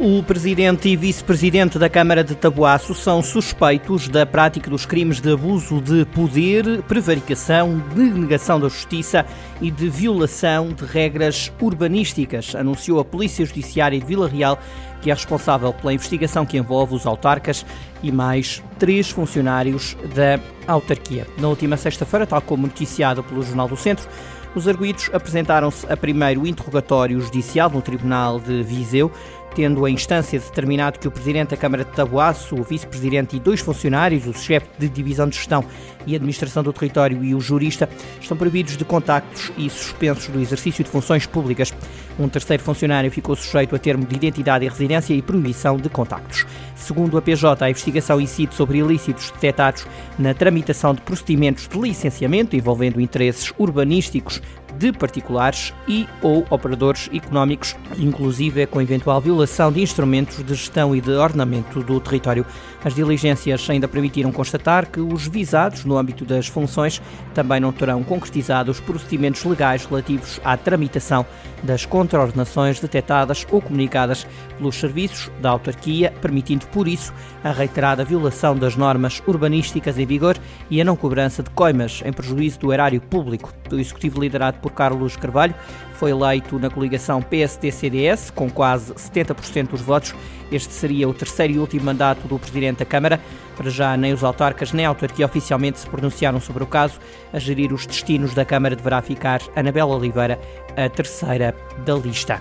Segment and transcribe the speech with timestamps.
[0.00, 5.32] O presidente e vice-presidente da Câmara de Tabuaço são suspeitos da prática dos crimes de
[5.32, 9.26] abuso de poder, prevaricação, denegação da justiça
[9.60, 14.56] e de violação de regras urbanísticas, anunciou a Polícia Judiciária de Vila Real,
[15.02, 17.66] que é responsável pela investigação que envolve os autarcas
[18.00, 20.38] e mais três funcionários da
[20.72, 21.26] autarquia.
[21.38, 24.08] Na última sexta-feira, tal como noticiado pelo Jornal do Centro,
[24.54, 29.12] os arguídos apresentaram-se a primeiro interrogatório judicial no Tribunal de Viseu
[29.54, 33.60] tendo a instância determinado que o Presidente da Câmara de Tabuaço, o Vice-Presidente e dois
[33.60, 35.64] funcionários, o chefe de Divisão de Gestão
[36.06, 37.88] e Administração do Território e o jurista,
[38.20, 41.72] estão proibidos de contactos e suspensos do exercício de funções públicas.
[42.18, 46.46] Um terceiro funcionário ficou sujeito a termo de identidade e residência e proibição de contactos.
[46.74, 49.86] Segundo a PJ, a investigação incide sobre ilícitos detectados
[50.18, 54.40] na tramitação de procedimentos de licenciamento envolvendo interesses urbanísticos
[54.78, 61.00] de particulares e ou operadores económicos, inclusive com eventual violação de instrumentos de gestão e
[61.00, 62.46] de ordenamento do território.
[62.84, 67.02] As diligências ainda permitiram constatar que os visados, no âmbito das funções,
[67.34, 71.26] também não terão concretizado os procedimentos legais relativos à tramitação
[71.62, 77.12] das contraordenações detectadas ou comunicadas pelos serviços da autarquia, permitindo, por isso,
[77.42, 80.36] a reiterada violação das normas urbanísticas em vigor
[80.70, 83.52] e a não cobrança de coimas em prejuízo do erário público.
[83.70, 85.54] O executivo liderado por Carlos Carvalho
[85.94, 90.14] foi eleito na coligação PSD-CDS, com quase 70% dos votos.
[90.50, 93.20] Este seria o terceiro e último mandato do Presidente da Câmara.
[93.56, 97.00] Para já, nem os autarcas nem a autarquia oficialmente se pronunciaram sobre o caso.
[97.32, 100.38] A gerir os destinos da Câmara deverá ficar Anabela Oliveira,
[100.76, 102.40] a terceira da lista.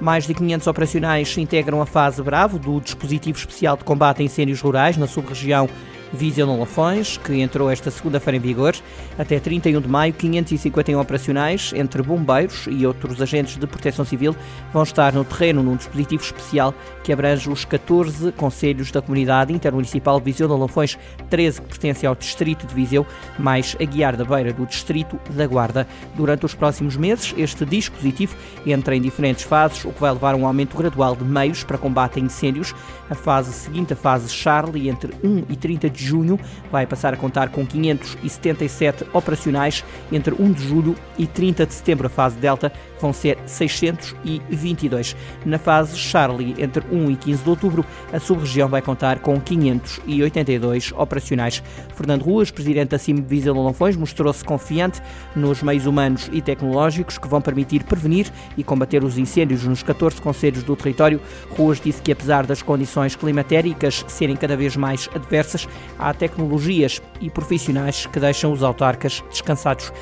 [0.00, 4.60] Mais de 500 operacionais integram a fase Bravo do dispositivo especial de combate a incêndios
[4.60, 5.68] rurais na sub-região
[6.14, 8.74] Viseu Lafões, que entrou esta segunda-feira em vigor.
[9.18, 14.34] Até 31 de maio, 551 operacionais entre bombeiros e outros agentes de proteção civil
[14.72, 20.18] vão estar no terreno num dispositivo especial que abrange os 14 conselhos da comunidade intermunicipal
[20.20, 20.98] Viseu de Lafões,
[21.28, 23.06] 13 que pertencem ao distrito de Viseu,
[23.38, 25.86] mais a Guiar da Beira do distrito da Guarda.
[26.14, 28.36] Durante os próximos meses, este dispositivo
[28.66, 31.76] entra em diferentes fases, o que vai levar a um aumento gradual de meios para
[31.76, 32.74] combate a incêndios.
[33.10, 36.38] A fase seguinte, a fase Charlie, entre 1 e 30 de junho,
[36.70, 39.84] vai passar a contar com 577 operacionais.
[40.10, 45.16] Entre 1 de julho e 30 de setembro, a fase Delta, vão ser 622.
[45.44, 50.92] Na fase Charlie, entre 1 e 15 de outubro, a sub-região vai contar com 582
[50.96, 51.62] operacionais.
[51.94, 55.02] Fernando Ruas, presidente da CIM Visa Lolonfões, mostrou-se confiante
[55.36, 60.20] nos meios humanos e tecnológicos que vão permitir prevenir e combater os incêndios nos 14
[60.20, 61.20] conselhos do território.
[61.56, 67.30] Ruas disse que, apesar das condições climatéricas serem cada vez mais adversas, há tecnologias e
[67.30, 69.92] profissionais que deixam os autarcas descansados.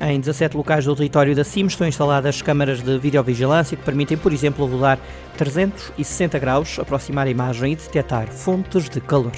[0.00, 4.32] Em 17 locais do território da CIM estão instaladas câmaras de videovigilância que permitem, por
[4.32, 4.98] exemplo, rodar
[5.36, 9.32] 360 graus, aproximar a imagem e detectar fontes de calor.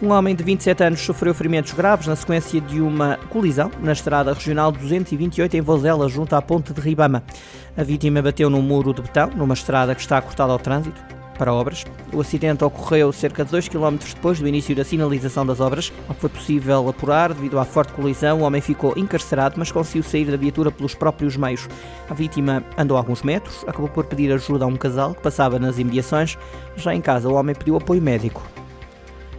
[0.00, 4.32] Um homem de 27 anos sofreu ferimentos graves na sequência de uma colisão na estrada
[4.32, 7.22] regional 228 em Vozela, junto à ponte de Ribama.
[7.76, 11.52] A vítima bateu num muro de betão, numa estrada que está cortada ao trânsito para
[11.52, 11.84] obras.
[12.12, 15.92] O acidente ocorreu cerca de 2 km depois do início da sinalização das obras.
[16.06, 18.38] Não foi possível apurar devido à forte colisão.
[18.38, 21.68] O homem ficou encarcerado, mas conseguiu sair da viatura pelos próprios meios.
[22.08, 25.80] A vítima andou alguns metros, acabou por pedir ajuda a um casal que passava nas
[25.80, 26.38] imediações.
[26.76, 28.40] Já em casa, o homem pediu apoio médico.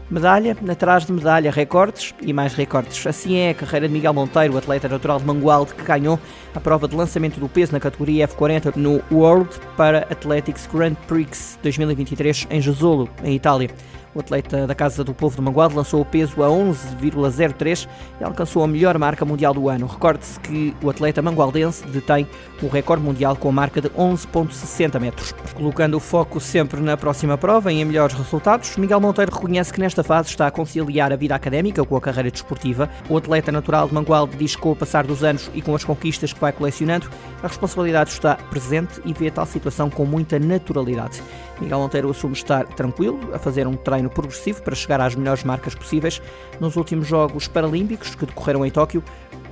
[0.09, 3.05] Medalha, atrás de medalha, recordes e mais recordes.
[3.07, 6.19] Assim é a carreira de Miguel Monteiro, atleta natural de Mangualde, que ganhou
[6.53, 11.57] a prova de lançamento do peso na categoria F40 no World para Athletics Grand Prix
[11.63, 13.69] 2023 em Jesolo, em Itália.
[14.15, 17.87] O atleta da Casa do Povo de Mangualde lançou o peso a 11,03
[18.21, 19.87] e alcançou a melhor marca mundial do ano.
[19.87, 22.27] Recorde-se que o atleta mangualdense detém
[22.61, 25.33] o recorde mundial com a marca de 11,60 metros.
[25.55, 29.79] Colocando o foco sempre na próxima prova e em melhores resultados, Miguel Monteiro reconhece que
[29.79, 32.89] nesta fase está a conciliar a vida académica com a carreira desportiva.
[33.09, 35.83] O atleta natural de Mangualde diz que com o passar dos anos e com as
[35.83, 37.09] conquistas que vai colecionando,
[37.41, 41.21] a responsabilidade está presente e vê a tal situação com muita naturalidade.
[41.59, 45.75] Miguel Monteiro assume estar tranquilo, a fazer um treino progressivo para chegar às melhores marcas
[45.75, 46.21] possíveis.
[46.59, 49.03] Nos últimos Jogos Paralímpicos que decorreram em Tóquio,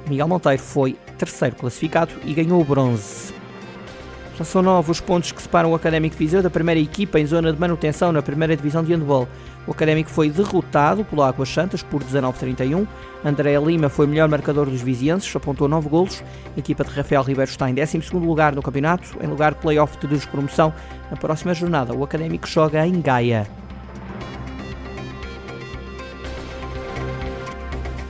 [0.07, 3.33] Miguel Monteiro foi terceiro classificado e ganhou o bronze.
[4.37, 7.53] Já são novos pontos que separam o Académico de Viseu da primeira equipa em zona
[7.53, 9.27] de manutenção na primeira divisão de handball.
[9.67, 12.87] O Académico foi derrotado pelo Águas Santas por 19-31.
[13.23, 16.23] André Lima foi o melhor marcador dos vizienses, apontou 9 golos.
[16.55, 19.95] A equipa de Rafael Ribeiro está em 12 lugar no campeonato, em lugar de play-off
[19.99, 20.73] de despromoção.
[21.11, 23.60] Na próxima jornada, o Académico joga em Gaia.